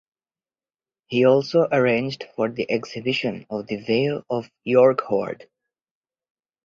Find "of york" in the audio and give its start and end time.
4.31-5.01